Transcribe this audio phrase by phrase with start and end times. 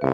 [0.00, 0.06] 大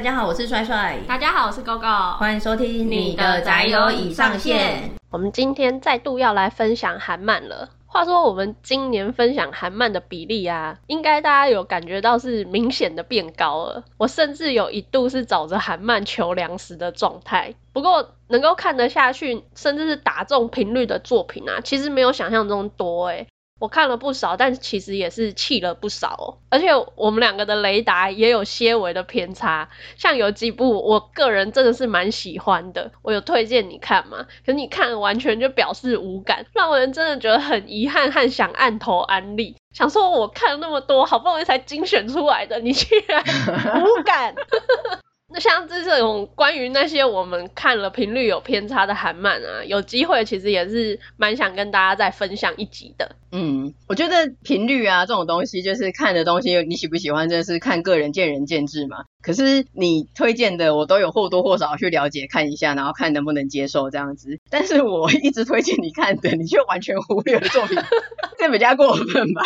[0.00, 0.98] 家好，我是帅帅。
[1.06, 2.16] 大家好，我是 GoGo。
[2.16, 4.90] 欢迎收听你的宅友已上线。
[5.10, 7.68] 我们今天再度要来分享韩漫了。
[7.96, 13.84] 话说我们今年分享韩漫的比例啊，应该大家有感觉到是明显的变高了。
[13.96, 17.54] 我甚至有一度是找着韩漫求粮食的状态。
[17.72, 23.26] 不过能够看得下去，甚至是打中频率的作品啊，其实没有想象中多诶。
[23.58, 26.38] 我看了不少，但其实也是弃了不少哦。
[26.50, 34.26] 而且我们两个的雷达也有些微的偏差，像有几部我个人真的是蛮喜欢的，我有推荐你看嘛？
[34.44, 39.56] 可是你看完全就表示无感，让人真的觉得很遗憾和想按头安利。
[39.72, 44.34] 想说我看了那么多，好不容易才精选出来的，你居然无感。
[45.28, 53.16] 那像这种关于那些我们看了频率有偏差的韩漫啊，有机会其实也是蛮想跟大家再分享一集的。
[53.38, 59.04] 嗯，我觉得频率啊这种东西，就是看的东西你喜不喜欢，真的是看个人见仁见智嘛。
[59.20, 64.38] 可是你推荐的我都有或多或少去了解看一下，然后看能不能接受这样子。
[64.48, 67.76] 但是我一直推荐你看的，你却完全忽略了作品，
[68.38, 69.42] 这比较过分吧？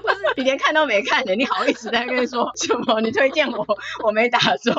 [0.00, 3.02] 不是，你连看都没看的，你好意思在那边说什么？
[3.02, 3.66] 你推荐我，
[4.02, 4.74] 我没打中。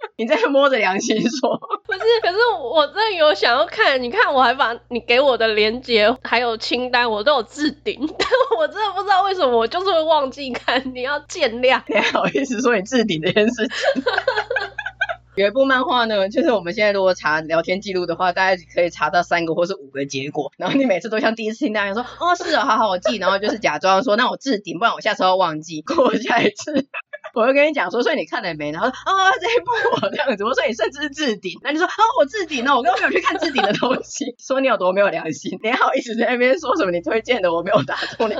[0.16, 1.56] 你在摸着良心说，
[1.86, 2.00] 不是？
[2.22, 2.36] 可是
[2.74, 8.28] 我真的有想要看，你看我还把你给我的链接还有清单我都有置顶， 但
[8.58, 11.82] 我真的不知道为什么我就是会忘记看，你要见谅。
[11.86, 14.02] 你还好意思说你置顶这件事情？
[15.36, 26.86] 有一部漫画呢，就是我们现在如果查聊天记录的话，大概可以查到三个或是五个结果，然后你每次都像第一次听大家说，哦是哦，好好我记，然后就是假装说那我置顶，不然我下次要忘记，过下一次。
[27.34, 28.70] 我会跟你讲说，所以你看了没？
[28.72, 29.70] 然后说啊、哦、这一部
[30.02, 38.34] 我这样子，我说你甚至是置顶，那你说啊、哦、我置顶了，我根本没有去看置顶的东西， 说你有多没有良心，你好意思在那边说什么你推荐的我没有打中你，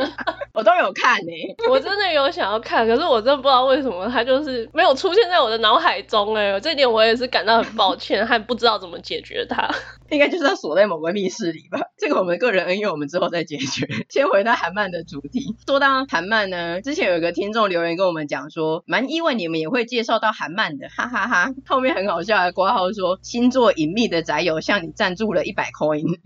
[0.54, 9.68] 我都有看呢、欸， 我真的有想要看，可是我真的不知道为什么它就是没有出现在我的脑海中哎，这点我也是感到很抱歉，还不知道怎么解决它，
[10.10, 11.80] 应该就是要锁在某个密室里吧？
[11.96, 13.88] 这个我们个人恩怨我们之后再解决。
[14.08, 26.04] 先回到韩漫的主题，说到韩漫呢，之前有一个听众留言跟我们讲说，蛮意外你们也会介绍到韩漫的， 哈哈哈，后面很好笑的括号说，星座隐秘的宅友向你赞助了一百 coin。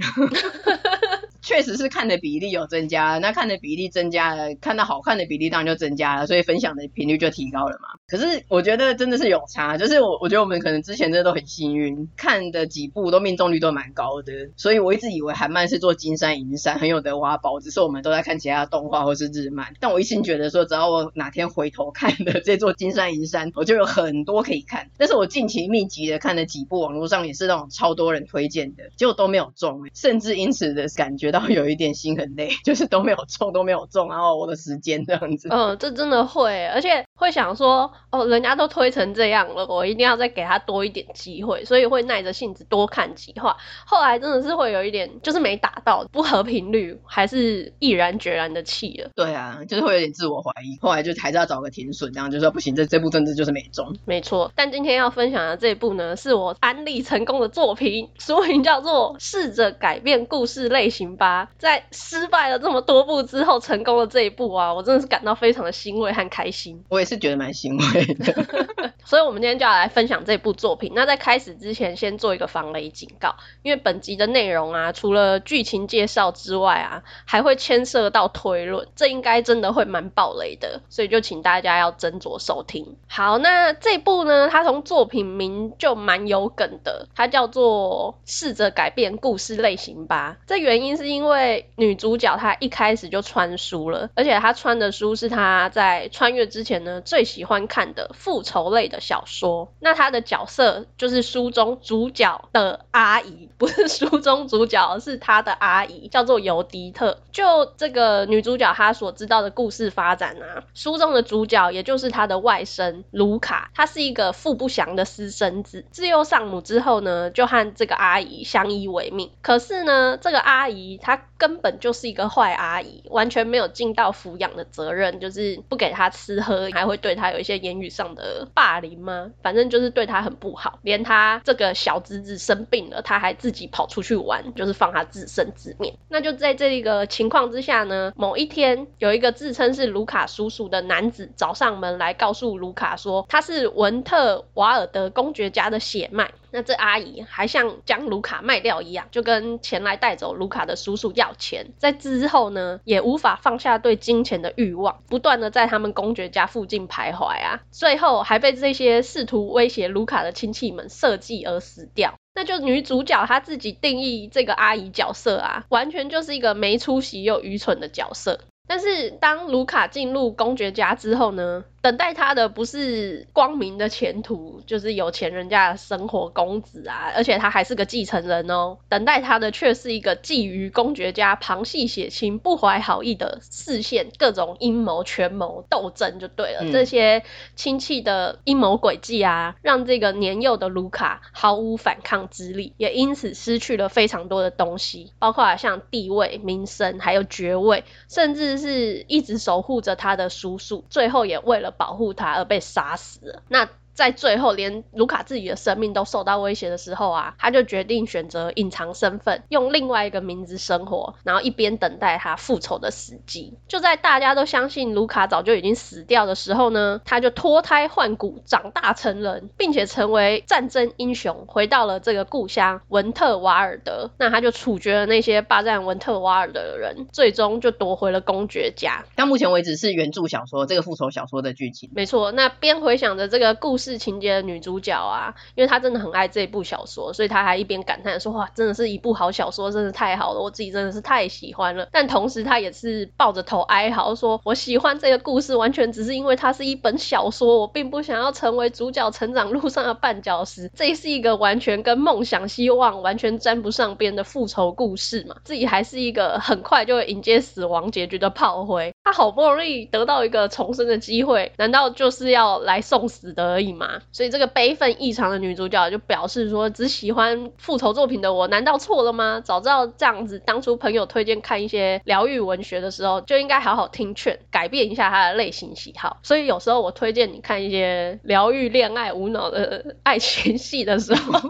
[1.45, 7.89] 确实是看的比例有增加，那看的比例增加了，看到好看的比例当然就增加了，所以分享的频率就提高了嘛。
[8.09, 19.75] 可是我觉得真的是有差，就是我我觉得我们可能之前真的都很幸运，看的几部都命中率都蛮高的，所以我一直以为韩漫是做金山银山，很有得挖宝，只是我们都在看其他的动画或是日漫。
[19.81, 24.89] 但我一心觉得说，只要我哪天回头看的这座金山银山，我就有很多可以看。
[24.97, 31.25] 但是我近期密集的看了几部，网络上也是那种超多人推荐的，结果都没有中，甚至因此的感觉。
[31.35, 35.49] 到有一点心很累，就是都没有中，都没有中，然后我的时间这样子。
[35.51, 43.57] 嗯，这真的会，而且会想说，哦，人家都推成这样了，我一定要再给他多一点机会，所以会耐着性子多看几话。
[43.87, 49.11] 后来真的是会有一点，就是没打到，不合频率，还是毅然决然的弃了。
[49.15, 50.77] 对啊，就是会有点自我怀疑。
[50.81, 53.97] 后来就还是要找个停损，这样就说不行，这这部真的就是没中。
[54.05, 61.45] 没错，但今天要分享的这一部呢，是我安利成功的作品，书名叫做《试着改变故事类型吧》。
[61.59, 66.83] 在失败了这么多部之后，成功了这一部啊，我真的是感到非常的欣慰和开心。
[66.89, 68.35] 我也是觉得蛮欣慰的。
[69.05, 70.93] 所以，我们今天就要来分享这部作品。
[70.95, 82.97] 那在开始之前，先做一个防雷警告，因为本集的内容啊，除了剧情介绍之外啊，还会牵涉到推论，这应该真的会蛮爆雷的，所以就请大家要斟酌收听。
[83.07, 90.39] 好，那这部呢，它从作品名就蛮有梗的，它叫做“试着改变故事类型吧”。
[90.49, 99.73] 这原因是因为女主角她一开始就穿书了，而且她穿的书是她在穿越之前呢最喜欢看的复仇类的小说。
[99.81, 107.19] 那她的角色就是书中主角的阿姨，不是书中主角，是她的阿姨，叫做尤迪特。
[107.33, 119.31] 就这个女主角她所知道的故事发展啊，书中的主角也就是她的外甥卢卡，他是一个父不详的私生子，自幼丧母之后呢，就和这个阿姨相依为命。
[119.43, 129.31] 可是呢，这个阿姨她根本就是一个坏阿姨，完全没有尽到抚养的责任，就是不给她吃喝，会对他有一些言语上的霸凌吗？
[129.43, 135.95] 反正就是对他很不好，连他这个小侄子生病了，他还自己跑出去玩，就是放他自生自灭。
[136.09, 146.31] 那就在这个情况之下呢，某一天有一个自称是卢卡叔叔的男子找上门来告诉卢卡说，他是文特瓦尔德公爵家的血脉。
[146.57, 151.73] 那这阿姨还像将卢卡卖掉一样，就跟前来带走卢卡的叔叔要钱。
[151.79, 157.61] 在之后呢，也无法放下对金钱的欲望，不断的在他们公爵家附近徘徊啊。
[157.73, 162.15] 最后还被这些试图威胁卢卡的亲戚们设计而死掉。
[162.37, 168.39] 那就女主角她自己定义这个阿姨角色啊，完全就是一个没出息又愚蠢的角色。
[168.69, 178.79] 但是当卢卡进入公爵家之后呢，等待他的不是光明的前途，就是有钱人家的生活公子啊，而且他还是个继承人哦。
[178.89, 186.61] 等待他的却是一个觊觎公爵家旁系血亲、不怀好意的视线，各种阴谋、权谋、斗争就对了。
[186.63, 187.23] 嗯、这些
[187.55, 201.74] 亲戚的阴谋诡计啊，让这个年幼的卢卡毫无反抗之力，也因此失去了非常多的东西，包括像地位、名声，还有爵位，甚至是一直守护着他的叔叔，最后也为了。
[201.77, 203.43] 保护他而被杀死了。
[203.49, 203.69] 那。
[203.95, 213.57] 在最后，连卢卡自己的生命都受到威胁的时候啊，他就决定选择隐藏身份，用另外一个名字生活，然后一边等待他复仇的时机。
[213.69, 224.11] 就在大家都相信卢卡早就已经死掉的时候呢，他就脱胎换骨，长大成人，并且成为战争英雄，回到了这个故乡文特瓦尔德。
[224.19, 229.05] 那他就处决了那些霸占文特瓦尔德的人，最终就夺回了公爵家。
[229.15, 231.91] 到目前为止是原著小说这个复仇小说的剧情。
[231.95, 233.84] 没错，那边回想着这个故事。
[233.85, 250.71] 是情节的女主角啊，因为她真的很爱这部小说，所以她还一边感叹说：“哇，真的是一部好小说，真的太好了，我自己真的是太喜欢了。”但同时，她也是抱着头哀嚎说：“我喜欢这个故事，完全只是因为它是一本小说，我并不想要成为主角成长路上的绊脚石。
[250.75, 258.95] 这是一个完全跟梦想、希望完全沾不上边的复仇故事嘛，自己还是一个很快就会迎接死亡结局的炮灰。
[259.05, 269.43] 她好不容易得到一个重生的机会，难道就是要来送死的而已？”嘛，所以这个悲愤异常的女主角就表示说，只喜欢复仇作品的我，难道错了吗？
[269.45, 276.19] 早知道这样子，当初朋友推荐看一些疗愈文学的时候，就应该好好听劝，改变一下他的类型喜好。
[276.23, 281.41] 所以有时候我推荐你看一些疗愈恋爱无脑的爱情戏的时候。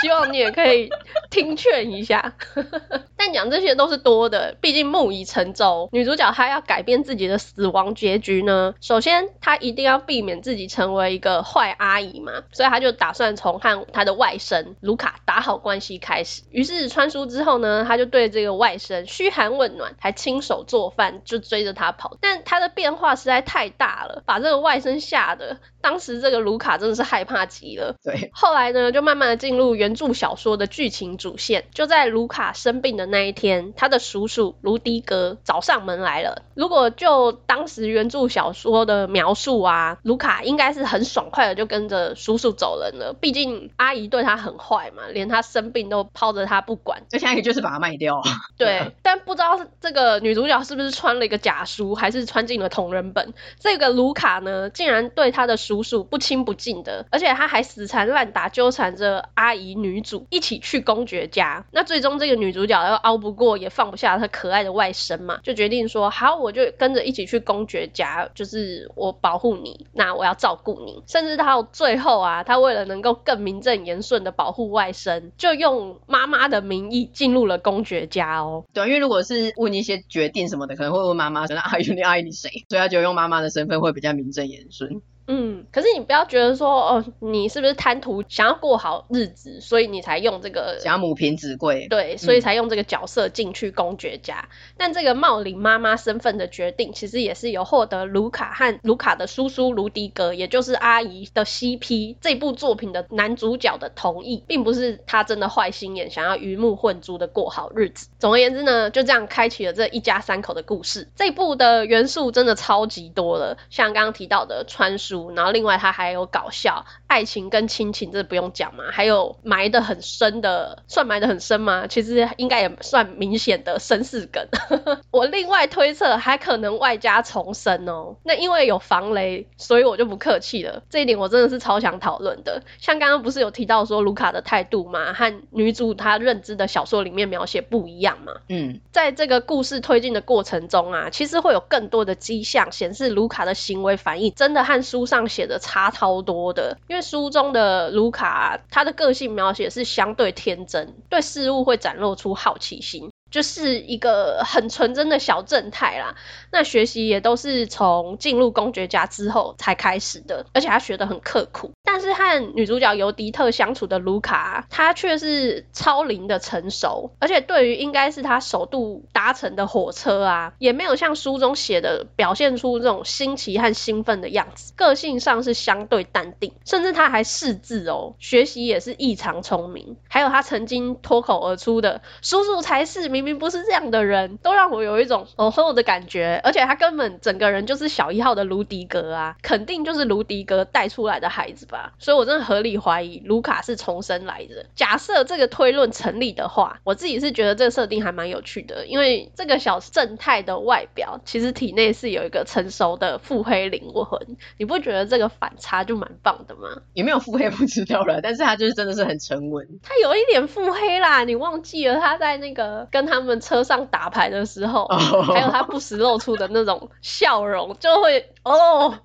[0.00, 0.88] 希望你也可以
[1.30, 2.34] 听劝一下，
[3.16, 5.88] 但讲这些都是多的，毕竟木已成舟。
[5.92, 16.42] 女主角她要改变自己的死亡结局呢，首先她一定要避免自己成为一个坏阿姨嘛，所以她就打算从和她的外甥卢卡打好关系开始。
[16.50, 22.16] 于是穿书之后呢，她就对这个外甥嘘寒问暖，还亲手做饭，就追着他跑。
[22.22, 27.96] 但她的变化实在太大了，把这个外甥吓得，当时这个卢卡真的是害怕极了。
[28.02, 29.89] 对，后来呢，就慢慢的进入原。
[29.90, 36.42] 原著小说的剧情主线就在卢卡生病的那一天，他的叔叔卢迪格找上门来了。
[36.54, 43.16] 如果就当时原著小说的描述啊，卢卡应该是很爽快的就跟着叔叔走人了。
[43.20, 47.02] 毕竟阿姨对他很坏嘛，连他生病都抛着他不管。
[47.08, 48.22] 这下也就是把他卖掉。
[48.56, 53.34] 对，但不知道这个女主角是不是穿了一个假书，还是穿进了同人本。
[53.58, 59.79] 这个卢卡呢，竟然对他的叔叔不亲不近的，而且他还死缠烂打，纠缠着阿姨。
[59.82, 71.02] 女主一起去公爵家，那最终这个女主角又熬不过，也放不下她可爱的外甥嘛，就决定说好，我就跟着一起去公爵家，就是我保护你，那我要照顾你。
[71.06, 78.64] 甚至到最后啊，她为了能够更名正言顺的保护外甥，就用妈妈的名义进入了公爵家哦。
[78.72, 82.50] 对，因为如果是问一些决定什么的，可能会问妈妈，那阿姨你爱你谁？
[82.68, 85.02] 所以她就用妈妈的身份会比较名正言顺。
[85.32, 94.48] 嗯，可是你不要觉得说哦，你是不是贪图想要过好日子，所以你才用这个贾母凭子贵，对，所以才用这个角色进去公爵家。
[94.50, 108.08] 嗯、但这个茂林妈妈身份的决定，其实也是有获得卢卡和卢卡的叔叔卢迪格，也就是阿姨的 CP 这部作品的男主角的同意，并不是他真的坏心眼，想要鱼目混珠的过好日子。
[108.20, 111.08] 总而言之呢，就这样开启了这一家三口的故事。
[111.16, 115.32] 这部的元素真的超级多了，像刚刚提到的穿书。
[115.34, 121.88] 然后另外它还有搞笑、爱情跟亲情，这不用讲嘛，还有埋的很深的，算埋的很深吗？
[121.88, 124.46] 其实应该也算明显的身世梗。
[125.10, 128.14] 我另外推测还可能外加重生哦。
[128.22, 130.84] 那因为有防雷，所以我就不客气了。
[130.88, 132.62] 这一点我真的是超想讨论的。
[132.78, 138.34] 像刚刚不是有提到说卢卡的态度嘛，和女主她认知的小说里面描写不一样嘛？
[138.48, 146.78] 嗯，在这个故事推进的过程中啊，其实会有更多的迹象显示卢卡的行为反应真的和书上写的差超多的。
[146.86, 153.10] 因为书中的卢卡，他的个性描写是相对天真，对事物会展露出好奇心。
[153.30, 156.16] 就是一个很纯真的小正太啦，
[156.50, 161.70] 那学习也都是从进入公爵家之后才开始的，而且他学得很刻苦。
[161.84, 179.96] 但是和女主角尤迪特相处的卢卡，他却是超龄的成熟，而且对于应该是他首度搭乘的火车啊，也没有像书中写的表现出这种新奇和兴奋的样子，个性上是相对淡定，甚至他还识字哦，学习也是异常聪明。
[180.08, 183.08] 还有他曾经脱口而出的“叔叔才是”。
[183.20, 194.64] 明明不是这样的人，都让我有一种哦吼的感觉，而且他根本整个人就是小一号的卢迪格啊，肯定就是卢迪格带出来的孩子吧，所以我真的合理怀疑卢卡是重生来的。
[194.74, 206.80] 假设这个推论成立的话，我自己是觉得这个设定还蛮有趣的，因为这个小正太的外表其实体内是有一个成熟的腹黑灵魂，你不觉得这个反差就蛮棒的吗？
[206.94, 213.09] 有没有腹黑不知道了，但是他就是真的是很沉稳，他有一点腹黑啦，你忘记了他在那个跟。
[213.10, 215.26] 他们车上打牌的时候，oh.
[215.34, 218.96] 还有他不时露出的那种笑容，就会哦，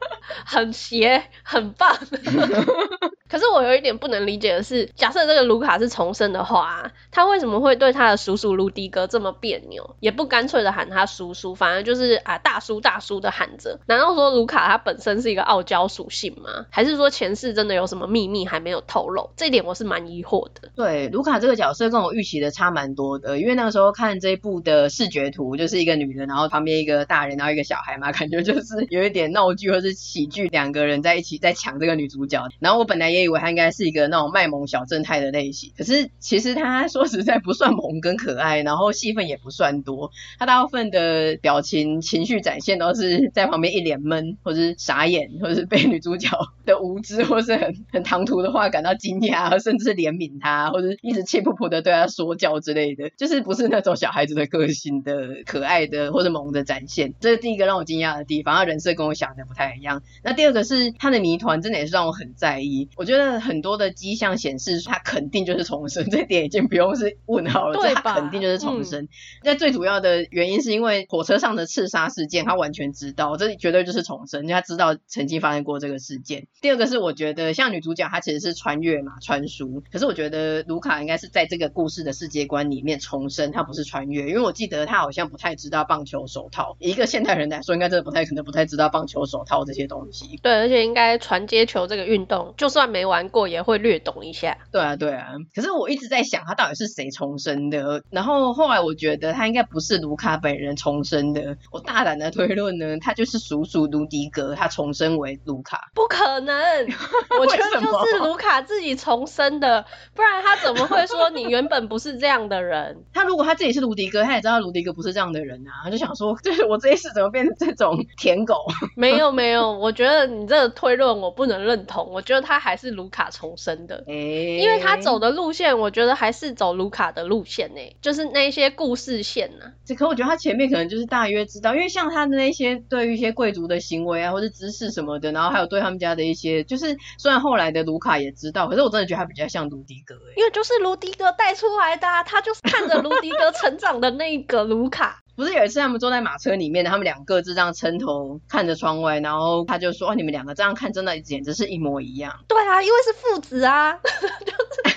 [0.45, 1.97] 很邪，很棒。
[3.35, 9.97] 可是我有一点不能理解的是，假设这个卢卡是重生的话，他为什么会对他的叔叔卢迪哥这么别扭？
[9.99, 13.77] 也不干脆的喊他叔叔，反而就是啊大叔大叔的喊着。
[13.87, 16.65] 难道说卢卡他本身是一个傲娇属性吗？
[16.69, 19.29] 还是说前世真的有什么秘密还没有透露？
[19.35, 20.69] 这一点我是蛮疑惑的。
[20.73, 32.41] 对，卢卡这个角色跟我预期的差蛮多的，因为那个时候看这一部的视觉图，就是一个女人，然后旁边一个大人，然后一个小孩嘛，感觉就是有一点闹剧或是喜剧，两个人在一起在抢这个女主角。
[32.59, 40.11] 然后我本来也以为他应该是一个那种卖萌小正太的类型，可是其实他说实在不算萌跟可爱，然后戏份也不算多。
[40.39, 46.29] 他大部分的表情情绪展现都是在旁边一脸闷，或是傻眼，或是被女主角
[46.65, 57.13] 的无知或是很很唐突的话感到惊讶，甚至是怜悯他，或者一直气噗噗的对他说教之类的，就是不是那种小孩子的个性的可爱的或者萌的展现。
[57.19, 60.01] 这是第一个让我惊讶的地方，他人设跟我想的不太一样。
[60.23, 63.35] 那第二个是他的谜团真的也是让我很在意，我觉得。
[63.45, 68.01] 很多的迹象显示，他肯定就是重生，这点已经不用是问号了，对吧？
[68.03, 69.07] 他肯定就是重生。
[69.43, 76.47] 那、嗯、最主要的原因是因为火车上的刺杀事件，他完全知道，这绝对就是重生，他知道曾经发生过这个事件。
[76.61, 79.83] 第二个是，我觉得像女主角，她其实是穿越嘛，穿书。
[79.91, 86.75] 可是我觉得卢卡应该是在这个故事的世界观里面重生，他不是穿越，因为我记得他好像不太知道棒球手套。
[86.79, 90.39] 一个现代人来说，应该真的不太可能不太知道棒球手套这些东西。
[90.41, 94.57] 对，而且应该传接球这个运动，就算没玩过也会略懂一下。
[94.71, 95.33] 对啊，对啊。
[95.53, 98.01] 可是我一直在想，他到底是谁重生的？
[98.09, 101.57] 然后后来我觉得他应该不是卢卡本人重生的。
[101.73, 105.91] 我大胆的推论呢，他就是叔叔卢迪格，他重生为卢卡。
[105.93, 106.55] 不可能，
[107.37, 113.03] 我觉得就是卢卡自己重生的，不然他怎么会说你原本不是这样的人？
[113.13, 118.65] 他如果他自己是卢迪格，他也知道卢迪格不是这样的人啊，他就想说， 就是我这一世怎么变成这种舔狗？
[118.95, 122.05] 没有没有，我觉得你这个推论我不能认同。
[122.05, 123.75] 我觉得他还是卢卡重生。
[123.85, 129.73] 的，欸，因为他走的路线，我觉得还是走卢卡的路线呢，欸，就是那些故事线呢，啊。
[129.85, 145.21] 这可我觉得他前面可能就是大约知道，因为像他的那些对于一些贵族的行为啊，或者知识什么的，然后还有对他们家的一些，就是虽然后来的卢卡也知道，可是我真的觉得他比较像卢迪格，欸，因为就是卢迪格带出来的，啊，他就是看着卢迪格成长的那个卢卡。
[145.35, 153.99] 不是有一次他们坐在马车里面，他们两个就这样撑头看着窗外，然后他就说：“哦，你们两个这样看，真的简直是一模一样。”对啊，因为是父子啊，就
[154.29, 154.95] 是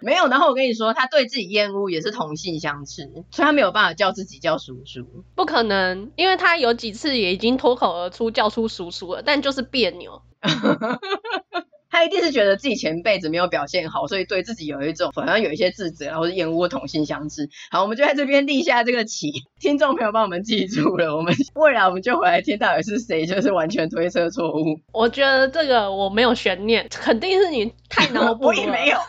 [0.00, 0.28] 没有。
[0.28, 5.24] 然后我跟你说，他对自己厌恶也是同性相斥，所以他没有办法叫自己叫叔叔。
[5.34, 10.22] 不可能，因为他有几次也已经脱口而出叫出叔叔了，但就是别扭。
[11.90, 17.48] 他一定是觉得自己前辈子没有表现好，所以对自己有一种好像有一些自责，然后是厌恶同性相斥。
[17.70, 21.16] 好，我们就在这边立下这个旗，听众朋友帮我们记住了。
[21.16, 24.78] 我们未来我们就回来听到底是谁，就是完全推测错误。
[24.92, 28.48] 我觉得这个我没有悬念，肯定是你太脑补了。
[28.48, 28.98] 我也没有。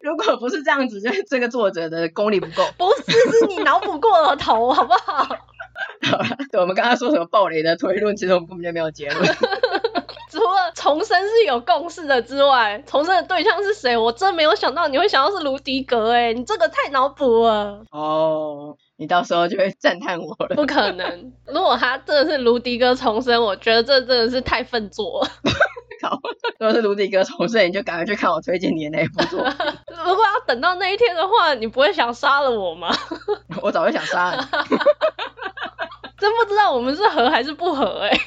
[0.00, 2.64] 如果不是这样子，就是这个作者的功力不够。
[2.76, 5.24] 不是，是你脑补过了头，好不好？
[6.02, 9.26] 好了，对，我们刚刚说什么暴雷的推论，其实我们根本就没有结论。
[10.76, 13.96] 重生是有共识的之外，重生的对象是谁？
[13.96, 17.82] 我真没有想到你会想到是卢迪格，哎，你这个太脑补了。
[17.90, 20.54] 哦，你到时候就会赞叹我了。
[20.54, 25.26] 不可能，如果他真的是卢迪格重生，我觉得这真的是太笨拙
[26.60, 29.52] 如果是卢迪格重生，你就赶快去看我推荐你的那一部作品。
[30.04, 32.94] 如果要等到那一天的话，你不会想杀了我吗？
[33.62, 34.48] 我早就想杀了。
[36.18, 38.20] 真不知道我们是合还是不合哎、欸。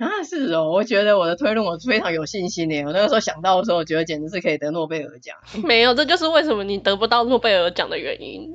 [0.00, 2.82] 啊，是哦，我觉得我的推论我非常有信心耶。
[2.86, 5.36] 我那个时候想到的时候，我觉得简直是可以得诺贝尔奖。
[5.62, 8.50] 没有，这就是为什么你得不到诺贝尔奖的原因。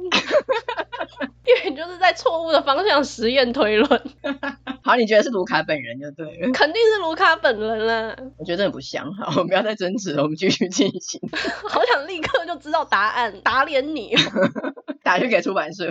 [1.45, 4.01] 因为你就是在错误的方向实验推论。
[4.81, 6.51] 好，你觉得是卢卡本人就对了。
[6.51, 8.15] 肯定是卢卡本人啦。
[8.37, 9.13] 我觉得很不像。
[9.13, 11.21] 好，我们不要再争执了，我们继续进行。
[11.69, 14.15] 好想立刻就知道答案，打脸你。
[15.03, 15.87] 打去给出版社。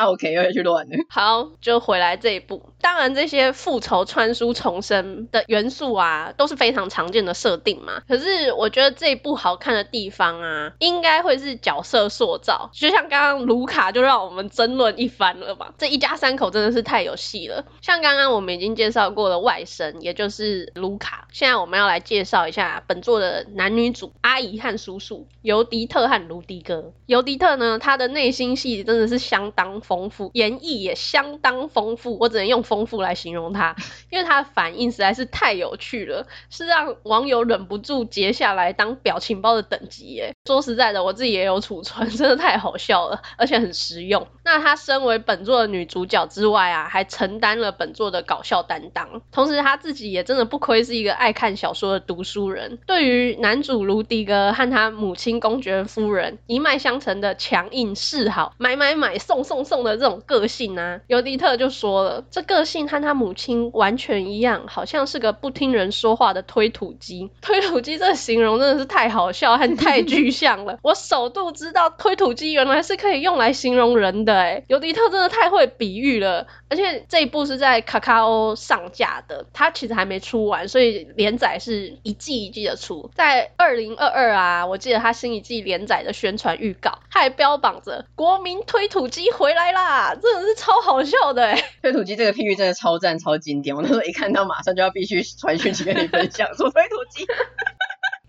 [0.00, 0.96] 啊，OK，又要去乱了。
[1.10, 2.70] 好，就回来这一部。
[2.80, 8.02] 当然，这些复仇穿书重生的元素啊，都是非常常见的设定嘛。
[8.08, 12.70] 可是，我觉得这一部好看的地方啊，应该会是角色塑造。
[12.72, 15.74] 就像刚刚卢卡就让我们争论一番了吧。
[15.76, 17.66] 这一家三口真的是太有戏了。
[17.82, 21.28] 像刚刚我们已经介绍过的外甥，也就是卢卡。
[21.32, 26.94] 现在我们要来介绍一下本作的男女主阿姨和叔叔尤迪特和卢迪哥。
[27.04, 33.74] 尤迪特呢，他的内心戏真的是相当丰富，演绎也相当丰富，我只能用丰富来形容他，
[34.08, 40.32] 因为他的反应实在是太有趣了，是让网友忍不住截下来当表情包的等级耶。
[40.46, 44.24] 说实在的，我自己也有储存，真的太好笑了，而且很实用。
[44.44, 52.78] 那他身为本作的女主角之外啊，还承担了本作的搞笑担当，同时他自己也真的不愧是一个爱看小说的读书人。
[52.86, 67.30] 对于男主卢迪哥和他母亲公爵夫人一脉相承的强硬示好，买买买送送送的这种个性啊，尤迪特就说了，这个性和他母亲完全一样，好像是个不听人说话的推土机。
[67.40, 70.80] 推土机这个形容真的是太好笑和太具 象了。
[70.82, 76.48] 我首度知道推土机原来是可以用来形容人的哎，尤迪特真的太会比喻了。
[76.68, 83.10] 而且这一部是在卡卡欧上架的，它其实还没出完，所以连载是一季一季的出。
[83.14, 91.64] 在二零二二啊，我记得它新一季连载的宣传预告，他还标榜着国民推土机回来啦，真的是超好笑的诶。
[91.82, 97.26] 推土机这个譬喻真的超赞超经典，我那时候一看到马上就要必须传讯息跟你分享，说推土机。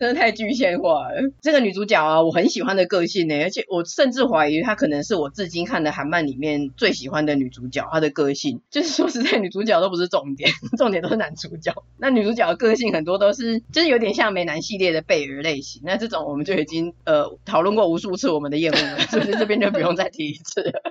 [0.02, 1.32] 真的太具象化了。
[1.44, 7.88] 这个女主角啊，我很喜欢的个性呢，而且我甚至怀疑她可能是我至今看的韩漫里面最喜欢的女主角。
[7.92, 11.72] 她的个性就是说实在，女主角都不是重点， 重点都是男主角。
[12.00, 15.84] 那女主角的个性很多都是，就是有点像美男系列的贝儿类型。
[15.86, 20.82] 那这种我们就已经呃讨论过无数次我们的厌恶了，所以这边就不用再提一次了。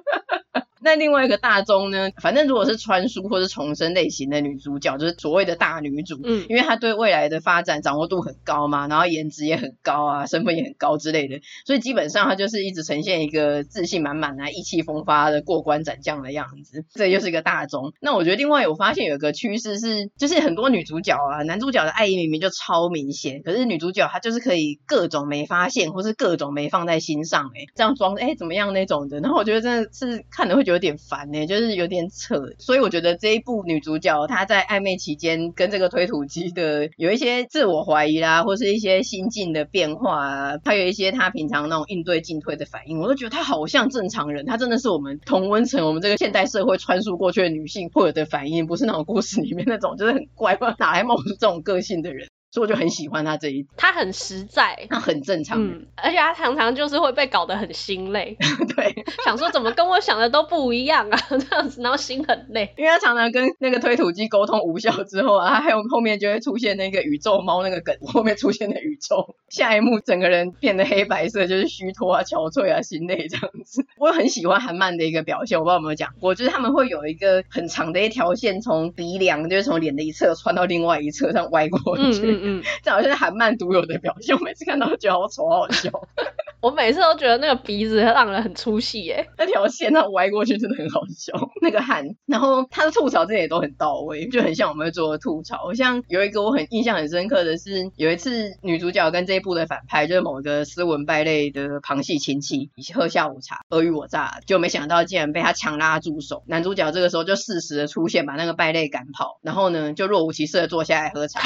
[0.82, 17.92] 那另外一个大宗呢，反正如果是穿书或是重生类型的女主角，就是所谓的大女主，嗯，因为她对未来的发展掌握度很高嘛，然后颜值也很高啊，身份也很高之类的，所以基本上她就是一直呈现一个自信满满啊、意气风发的过关斩将的样子，这又是一个大宗。
[18.00, 30.69] 那我觉得另外我发现有一个趋势是，就是很多女主角啊，男主角的爱意明明就超明显，可是女主角她就是可以各种没发现，或是各种没放在心上，哎，这样装哎怎么样那种的，然后我觉得真的是看的会觉得。
[30.70, 52.28] 有点烦呢、就是有点扯，所以我觉得这一部女主角她在暧昧期间跟这个推土机的有一些自我怀疑啦，或是一些心境的变化啊，还有一些她平常那种应对进退的反应，我都觉得她好像正常人，她真的是我们同温层，我们这个现代社会穿梭过去的女性会有的反应，不是那种故事里面那种就是很怪， 哪来冒出这种个性的人。
[52.50, 58.36] 所以我就很喜欢他这一，他很实在，他很正常，嗯，而且他常常就是会被搞得很心累，
[58.76, 73.86] 对，想说怎么跟我想的都不一样啊， 这样子，然后心很累，因为他常常跟那个推土机沟通无效之后啊，他还有后面就会出现那个宇宙猫那个梗，后面出现的宇宙，下一幕整个人变得黑白色，就是虚脱啊、憔悴啊、心累这样子。
[73.96, 82.02] 我很喜欢韩漫的一个表现，我不知道有没有讲过，就是他们会有一个很长的一条线从鼻梁，就是从脸的一侧穿到另外一侧，这样歪过去。
[82.02, 85.90] 嗯嗯嗯， 这好像是韩漫独有的表现，我每次看到都觉得好丑，好好笑。
[86.60, 92.04] 我每次都觉得那个鼻子让人很出戏耶，那条线它歪过去真的很好笑， 那个汗。
[92.26, 95.72] 然后他的吐槽这也都很到位，就很像我们会做的吐槽。
[95.72, 106.42] 像有一个我很印象很深刻的是，有一次女主角跟这一部的反派，就是某一个斯文败类的旁系亲戚，一起喝下午茶，尔虞我诈，就没想到竟然被他强拉住手。
[106.46, 111.40] 男主角这个时候就适时的出现，把那个败类赶跑，然后呢就若无其事的坐下来喝茶。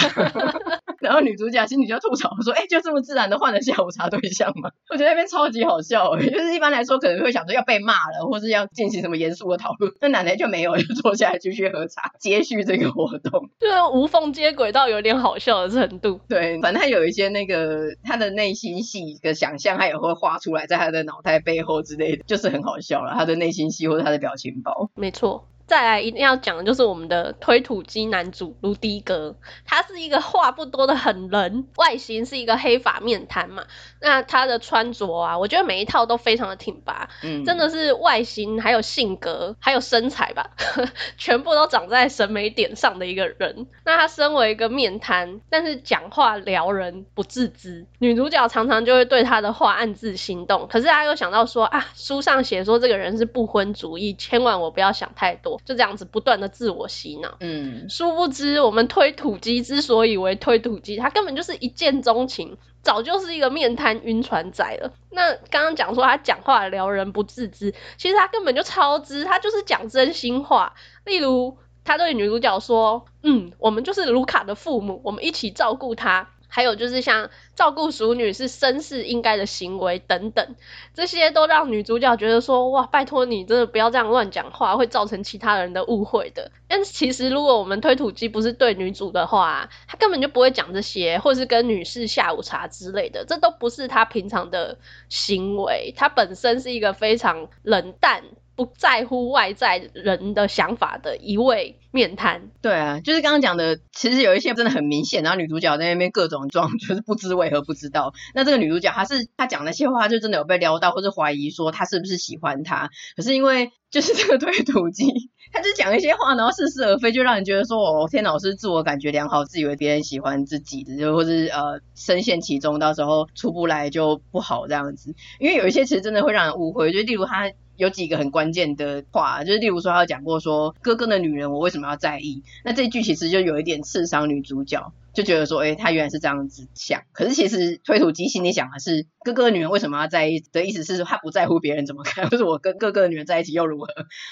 [1.05, 16.21] 然后女主角心里就吐槽说：“哎、欸，就这么自然的换了下午茶对象吗？” 我觉得那边超级好笑哎，就是一般来说可能会想说要被骂了，或是要进行什么严肃的讨论，那奶奶就没有，就坐下来继续喝茶，接续这个活动， 就是无缝接轨到有点好笑的程度。
[16.29, 23.13] 对，反正他有一些那个他的内心戏的想象，他也会画出来在他的脑袋背后之类的，就是很好笑了。
[23.15, 25.47] 他的内心戏或者他的表情包，没错。
[25.67, 33.65] 再来一定要讲的就是我们的推土机男主卢迪格，他是一个话不多的狠人，外形是一个黑发面瘫嘛。
[34.01, 40.51] 那他的穿着啊，我觉得每一套都非常的挺拔，嗯，真的是外形还有性格还有身材吧，
[41.17, 43.67] 全部都长在审美点上的一个人。
[43.85, 55.54] 那他身为一个面瘫，但是讲话撩人不自知，女主角常常就会对他的话暗自心动，可是他又想到说啊，书上写说这个人是不婚主义，千万我不要想太多。
[55.65, 64.93] 就这样子不断的自我洗脑，嗯，殊不知我们推土机之所以为推土机，他根本就是一见钟情，早就是一个面瘫晕船仔了。
[65.11, 70.75] 那刚刚讲说他讲话撩人不自知，其实他根本就超知，他就是讲真心话。
[71.05, 80.55] 例如他对女主角说：“嗯，我们就是卢卡的父母，我们一起照顾他。”还有就是像照顾淑女是绅士应该的行为等等，
[80.95, 86.53] 这些都让女主角觉得说，哇，拜托你真的不要这样乱讲话，会造成其他人的误会的。
[86.69, 95.93] 但其实如果我们推土机不是对女主的话，她根本就不会讲这些，或是跟女士下午茶之类的，这都不是她平常的行为。
[95.97, 98.23] 她本身是一个非常冷淡。
[98.57, 108.13] 不在乎外在人的想法的一位面瘫，对啊，就是刚刚讲的，其实有一些真的很明显，然后女主角在那边各种装，就是不知为何不知道。
[108.35, 112.91] 那这个女主角她是她讲那些话，就真的有被撩到，或者怀疑说她是不是喜欢他。
[113.17, 115.07] 可是因为就是这个推土机，
[115.53, 125.15] 她就讲一些话，然后似是而非，就让人觉得说哦，天老师自我感觉良好，自以为别人喜欢自己的，就或是呃深陷其中，到时候出不来就不好这样子。
[125.39, 127.53] 因为有一些其实真的会让人误会，就例如她。
[127.77, 132.43] 有几个很关键的话，就是例如说，他有讲过说，哥哥的女人我为什么要在意？
[132.65, 137.03] 那这句其实就有一点刺伤女主角，就觉得说，哎、欸，他原来是这样子想。
[137.13, 140.41] 可是其实推土机心里想的是，哥哥的女人为什么要在意？
[140.53, 143.89] 的意思是说他不在乎别人怎么看，或是我跟哥哥的女人在一起又如何？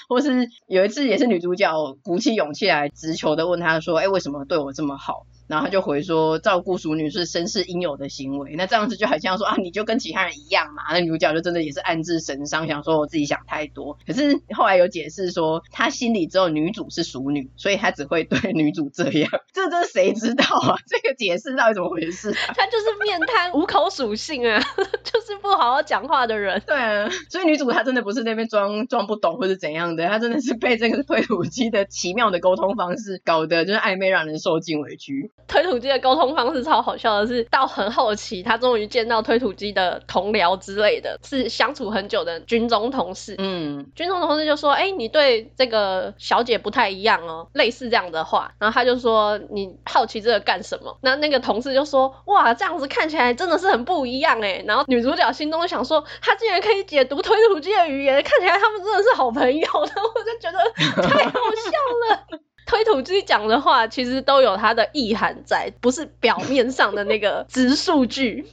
[0.07, 1.71] 或是有一次也是女主角
[2.03, 5.25] 鼓起勇气来直球的问他说，哎、为什么对我这么好？
[5.47, 8.55] 然后他就回说，照顾熟女是绅士应有的行为。
[8.55, 10.83] 那这样子就好像说啊，你就跟其他人一样嘛。
[10.91, 13.97] 那女主角就真的也是暗自神伤，想说我自己想太多。
[14.07, 19.29] 可是后来有解释说，他心里只有女主是熟女，所以他只会对女主这样。
[19.53, 20.75] 这这谁知道啊？
[20.87, 22.53] 这个解释到底怎么回事啊？
[22.55, 24.59] 他就是面瘫，无口属性啊，
[25.03, 26.61] 就是不好好讲话的人。
[26.65, 35.31] 对啊，所以女主她真的不是那边装装不懂或是怎样的，她真的是被这个推土机的奇妙的沟通方式搞得就是暧昧，让人受尽委屈。
[35.45, 43.35] 推土机的沟通方式超好笑的是，到很后期，他终于见到推土机的同僚之类的，是相处很久的军中同事。
[43.37, 61.69] 嗯，军中同事就说：“哎、欸，你对这个小姐不太一样哦。”类似这样的话，然后他就说：“你好奇这个干什么？”那那个同事就说：“哇，这样子看起来真的是很不一样哎。”然后女主角心中想说：“他竟然可以解读推土机的语言，看起来他们真的是好朋友。”然后我就觉得太好笑
[62.09, 62.39] 了。
[62.65, 68.45] 推土机讲的话，其实都有它的意涵在，不是表面上的那个直数据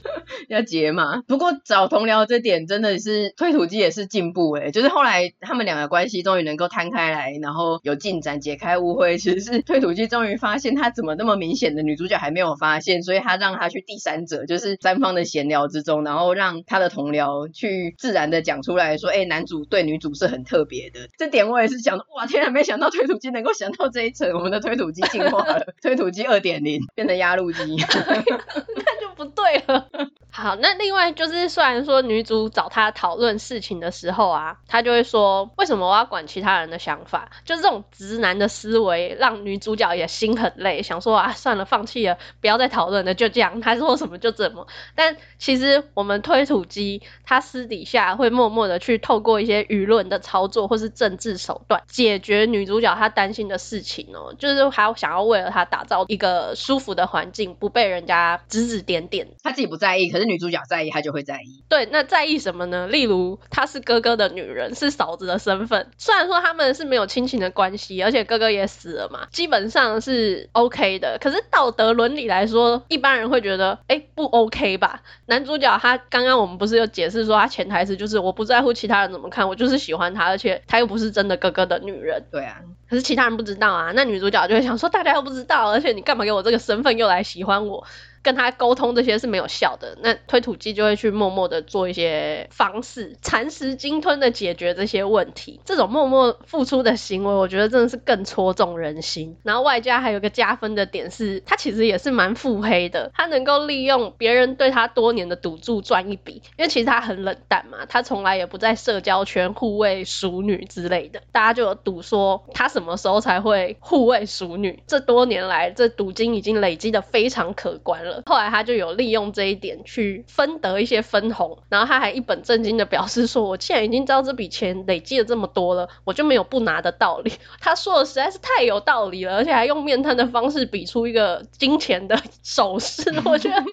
[0.49, 1.21] 要解嘛。
[1.27, 9.17] 不过找同僚这点真的是推土机也是进步诶，就是后来他们两个关系终于能够摊开来，然后有进展，解开误会。
[9.17, 21.07] 其实是推土机终于发现他怎么那么明显的女主角还没有发现，所以他让他去第三者，就是三方的闲聊之中，然后让他的同僚去自然的讲出来说，哎，男主对女主是很特别的。
[21.17, 24.00] 这点我也是想，哇，天啊，没想到推土机能够想到这。
[24.33, 27.61] 我们的推土机进化了， 推土机二点零变成压路机，
[28.07, 29.87] 那就不对了。
[30.33, 37.29] 好，那另外就是，虽然说女主找他讨论事情的时候啊，他就会说，为什么我要管其他人的想法？
[37.43, 44.67] 就是这种直男的思维，让女主角也心很累，想说啊，算了，放弃了，不要再讨论了，就这样，他说什么就怎么。
[44.95, 59.27] 但其实我们推土机，他私底下会默默的去透过一些舆论的操作或是政治手段，解决女主角她担心的事情哦，就是还想要为了他打造一个舒服的环境，不被人家指指点点。
[59.43, 61.63] 他自己不在意，可是女主角在意，他就会在意。
[61.69, 62.87] 对，那在意什么呢？
[62.87, 65.89] 例如，她是哥哥的女人，是嫂子的身份。
[65.97, 71.17] 虽然说他们是没有亲情的关系，而且哥哥也死了嘛，基本上是 OK 的。
[71.19, 75.01] 可是道德伦理来说，一般人会觉得，哎，不 OK 吧？
[75.25, 82.25] 男主角他刚刚我们不是有解释说，他潜台词就是我不在乎其他人怎么看，我就是喜欢他，而且他又不是真的哥哥的女人。
[82.31, 82.61] 对啊。
[82.89, 87.85] 可是其他人不知道啊，那女主角就会想说，大家又不知道，而且你干嘛给我这个身份又来喜欢我？
[88.23, 95.59] 跟他沟通这些是没有效的，那推土机就会去默默的做一些方式，蚕食鲸吞的解决这些问题。
[95.65, 99.37] 这种默默付出的行为，我觉得真的是更戳中人心。
[99.43, 114.83] 然后外加还有一个加分的点是，他其实也是蛮腹黑的，他能够利用别人对他多年的赌注赚一笔，因为其实他很冷淡嘛，他从来也不在社交圈护卫熟女之类的，大家就有赌说他什么时候才会护卫熟女。
[114.85, 118.10] 这多年来，这赌金已经累积的非常可观了。
[118.25, 133.03] 后来他就有利用这一点去分得一些分红，然后他还一本正经的表示说：“我现在已经知道这笔钱累积了这么多了，我就没有不拿的道理。”他说的实在是太有道理了，而且还用面瘫的方式比出一个金钱的手势。
[133.25, 133.63] 我觉得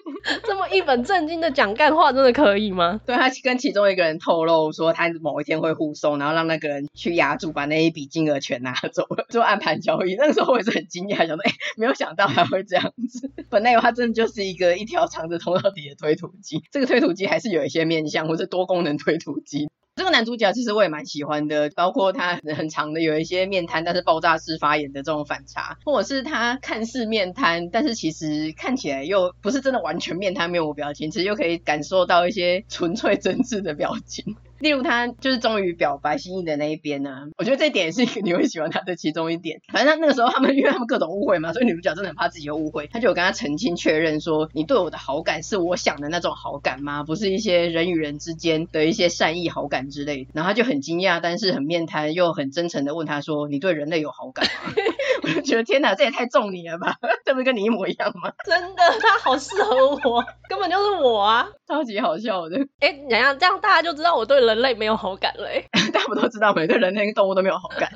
[0.43, 2.99] 这么一本正经的讲干话，真的可以吗？
[3.05, 10.15] 对，他跟其中一个人透露说，他某一天会护送，然后让那个人去押注，把那一笔金额全拿走了， 做暗盘交易。
[10.15, 19.69] 那个时候我也是很惊讶，想说：“哎，没有想到他会这样子。”本来以为他真的就是一个一条长着通到底的推土机，这个推土机还是有一些面向，或是多功能推土机。
[19.99, 34.37] 这个男主角其实我也蛮喜欢的，包括他很长的有一些面瘫，但是爆炸式发言的这种反差，或者是他看似面瘫，但是其实看起来又不是真的完全面瘫，面无表情，其实又可以感受到一些纯粹真挚的表情。
[34.59, 39.61] 例如他就是终于表白心意的那一边呢、啊，我觉得这一点也是一个你会喜欢他的其中一点。
[39.71, 47.03] 反正他那个时候他们 因为他们各种误会嘛，所以女主角真的很怕自己有误会，他就有跟他澄清确认说，你对我的好感是我想的那种好感吗？
[47.03, 50.31] 不是一些人与人之间的一些善意好感之类的。
[50.33, 54.73] 然后他就很惊讶，但是很面瘫又很真诚的问他说，你对人类有好感吗？
[55.21, 56.95] 我就觉得天哪，这也太中你了吧？
[57.25, 58.31] 这不是跟你一模一样吗？
[58.45, 59.75] 真的，他好适合
[60.09, 62.57] 我，根本就是我啊，超级好笑的。
[62.79, 63.37] 哎，洋洋？
[63.37, 65.47] 这样大家就知道我对人类没有好感了。
[65.91, 67.89] 大家不都知道，每对人类跟动物都没有好感。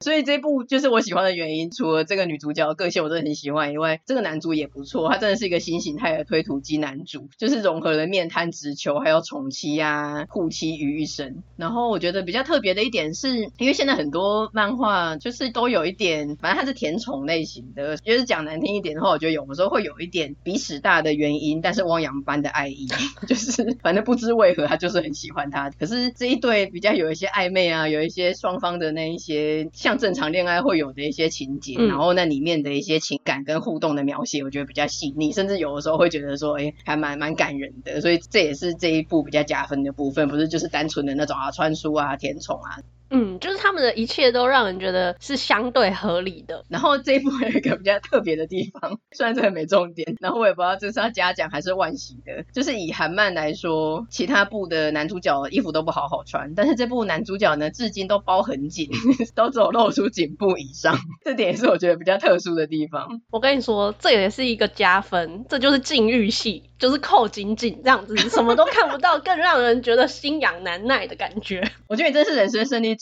[0.00, 11.42] 所以这部就是我喜欢的原因，除了这个女主角个性我真的很喜欢以外，这个男主也不错，他真的是一个新形态的推土机男主，就是融合了面瘫直球，还有宠妻啊、护妻于一身。
[11.56, 22.88] 然后我觉得比较特别的一点是，因为现在很多漫画就是都有一点，反正它是甜宠类型的，就是讲难听一点的话，我觉得有的时候会有一点鼻屎大的原因，但是汪洋般的爱意，
[23.28, 25.70] 就是反正不知为何他就是很喜欢他。
[25.70, 29.68] 可是这一对比较有一些暧昧啊，有一些双方的那一些。
[29.72, 38.00] 像正常恋爱会有的一些情节，嗯、然后那里面的一些情感跟互动的描写，我觉得比较细腻，甚至有的时候会觉得说，哎，还蛮蛮感人的。
[38.00, 42.82] 所以这也是这一部比较加分的部分，不是就是单纯的那种啊，穿书啊，甜宠啊。
[43.10, 46.64] 嗯，就是他们的一切都让人觉得是相对合理的。
[46.68, 52.44] 然后这一部有一个比较特别的地方，虽然这个没重点，然后我也不知道这是要嘉奖还是惋惜的。
[52.52, 58.90] 就是以韩漫来说，其他部的男主角衣服都不好好穿，但是这部男主角呢，至今都包很紧，
[59.36, 63.20] 都只有露出颈部以上，这点也是我觉得比较特殊的地方。
[63.30, 71.62] 我跟你说，这也是一个加分，这就是禁欲系，就是扣紧紧这样子，什么都看不到，更让人觉得心痒难耐的感觉。
[71.88, 72.95] 我觉得你真是人生胜利。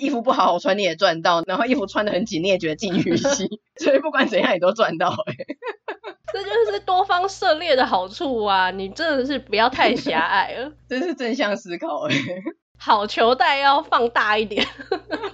[0.00, 5.56] 衣服不好好穿你也赚到，然后衣服穿得很紧你也觉得禁欲系，所以不管怎样你都赚到哎、欸，
[6.32, 8.70] 这就是多方涉猎的好处啊！
[8.70, 12.42] 你真的是不要太狭隘了， 真是正向思考哎、欸，
[12.78, 14.66] 好球带要放大一点。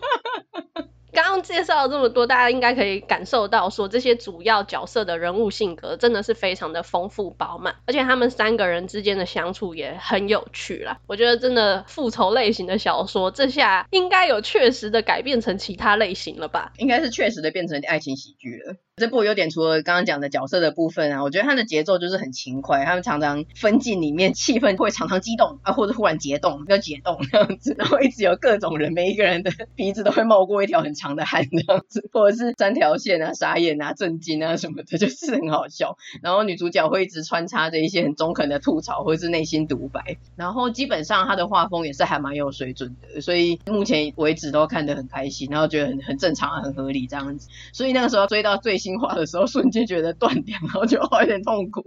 [1.42, 10.98] 介绍了这么多，大家应该可以感受到，说这些主要角色的人物性格真的是非常的丰富饱满，而且他们三个人之间的相处也很有趣啦。
[11.06, 16.72] 我觉得真的复仇类型的小说，这下应该有确实的改变成其他类型了吧？
[16.78, 18.76] 应该是确实的变成爱情喜剧了。
[18.98, 35.98] 这部有点除了刚刚讲的角色的部分啊，我觉得它的节奏就是很轻快，他们常常分镜里面气氛会常常激动啊，或者忽然解冻要解冻这样子，然后一直有各种人，每一个人的鼻子都会冒过一条很长的汗这样子，或者是三条线啊、傻眼啊、震惊啊什么的，就是很好笑。
[36.22, 47.50] 然后女主角会一直穿插着一些很中肯的吐槽或者是内心独白，然后基本上她的画风也是还蛮有水准的，所以目前为止都看得很开心，然后觉得很很正常、很合理这样子。
[47.74, 48.96] 所以那个时候追到最新。
[48.96, 51.82] 新话的时候，瞬间觉得断掉，然后就有点痛苦。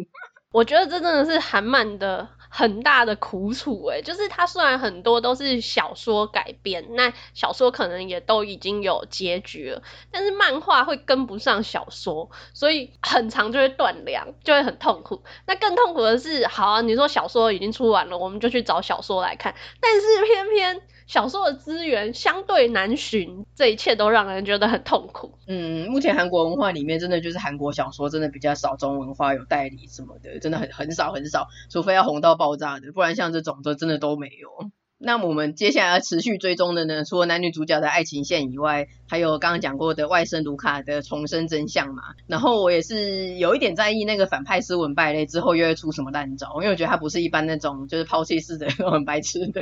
[0.51, 9.81] 我觉得这真的是韩漫的很大的苦楚诶，就是它虽然很多都是小说改编，那小说可能也都已经有结局了，
[10.11, 15.23] 但是漫画会跟不上小说，所以很长就会断粮，就会很痛苦。
[15.47, 20.81] 那更痛苦的是，好啊，你说小说已经出完了，我们就去找小说来看，但是偏偏。
[21.09, 25.39] 小说的资源相对难寻，这一切都让人觉得很痛苦。
[25.47, 34.69] 嗯，目前韩国文化里面真的就是韩国小说真的比较少，中文化有代理什么的，真的很很少很少，除非要红到爆炸的，不然像这种就真的都没有。
[35.01, 42.03] 那我们接下来要持续追踪的呢，除了男女主角的爱情线以外，还有刚刚讲过的外甥卢卡的重生真相嘛。
[42.27, 49.61] 然后我也是有一点在意那个反派斯文败类之后又会出什么烂招，因为我觉得他不是一般那种就是抛弃式的那种很白痴的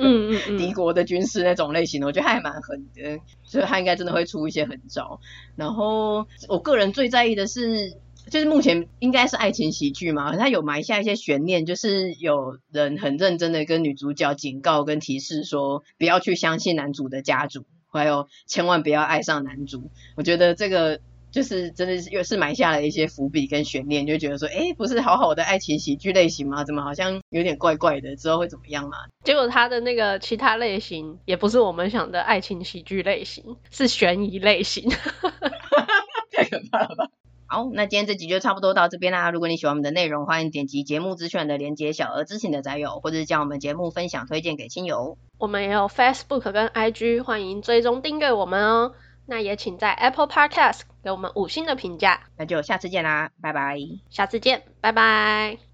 [0.57, 5.19] 敌国的军事那种类型的，我觉得他还蛮狠的，所以他应该真的会出一些狠招。
[5.55, 7.95] 然后我个人最在意的是。
[8.29, 19.89] 就是目前应该是爱情喜剧嘛，它有埋下一些悬念，就是有人很认真的跟女主角警告跟提示说，不要去相信男主的家族，还有千万不要爱上男主。
[20.15, 26.63] 我觉得这个就是真的是又是埋下了一些伏笔跟悬念，就觉得说，哎，不是好好的爱情喜剧类型吗？
[26.63, 28.15] 怎么好像有点怪怪的？
[28.15, 28.97] 之后会怎么样嘛？
[29.23, 34.89] 结果他的那个其他类型也不是我们想的爱情喜剧类型，是悬疑类型，
[36.31, 37.09] 太可怕了吧！
[37.49, 39.31] 好，那今天这集就差不多到这边啦。
[39.31, 45.17] 如果你喜欢我们的内容，欢迎点击节目资讯的连接，小额支持的宅友，或者是将我们节目分享推荐给亲友。
[45.37, 48.93] 我们也有 Facebook 跟 IG，欢迎追踪订阅我们哦。
[49.25, 52.21] 那也请在 Apple Podcast 给我们五星的评价。
[52.37, 53.77] 那就下次见啦，拜拜。
[54.09, 55.57] 下次见，拜拜。